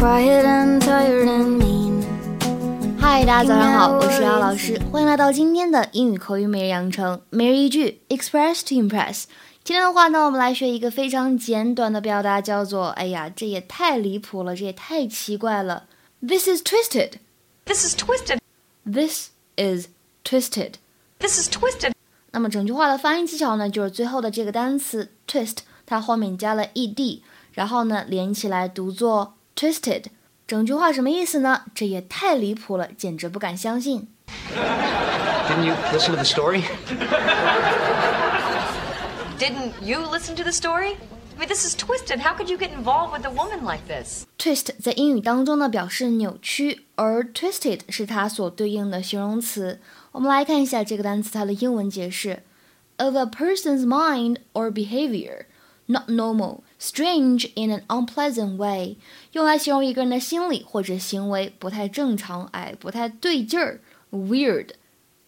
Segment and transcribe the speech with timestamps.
[0.00, 0.24] 嗨，
[3.26, 9.24] 大家早上好，我是姚老师，欢迎来到今天的英语口语每日养成每日一句 Express to Impress。
[9.62, 15.84] 今天的话呢，我们来学一个非常简短的表达，叫做“哎呀，这也太离谱了，这也太奇怪了”。
[16.26, 17.16] This is twisted.
[17.66, 18.38] This is twisted.
[18.90, 19.28] This
[19.58, 19.88] is
[20.24, 20.76] twisted.
[21.18, 21.92] This is twisted.
[22.30, 27.20] 那么整句话的发音技巧呢，就是最后的这个单词 twist，它后面加了 ed，
[27.52, 30.05] 然后呢连起来读作 twisted。
[30.47, 31.63] 整句话什么意思呢？
[31.73, 34.07] 这也太离谱了，简直不敢相信。
[35.47, 36.63] Didn't you listen to the story?
[39.39, 40.97] Didn't you listen to the story?
[41.37, 42.19] I mean, this is twisted.
[42.21, 44.25] How could you get involved with a woman like this?
[44.37, 49.81] twist 在英语当中呢表示扭曲，而 twisted 是它所对应的形容词。
[50.11, 52.43] 我们来看一下这个单词它的英文解释：
[52.97, 55.45] of a person's mind or behavior。
[55.89, 58.97] Not normal, strange in an unpleasant way，
[59.33, 63.79] 用来形容一个人的心理或者行为不太正常，哎，不太对劲儿，
[64.11, 64.69] weird。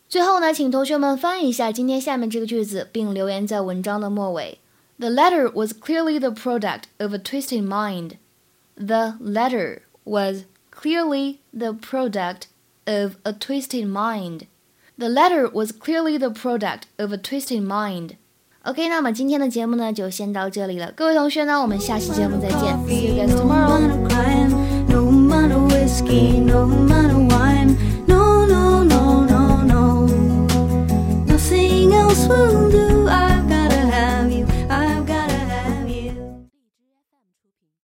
[0.10, 4.58] 最后呢，请同学们翻译一下今天下面这个句子，并留言在文章的末尾。
[4.98, 8.14] The letter was clearly the product of a twisted mind.
[8.76, 12.48] The letter was clearly the product
[12.86, 14.48] of a twisted mind.
[14.98, 18.16] The letter was clearly the product of a twisted mind.
[18.65, 20.93] OK，那么今天的节目呢，就先到这里了。
[20.95, 23.73] 各位同学呢，我们下期节目再见，See you guys tomorrow。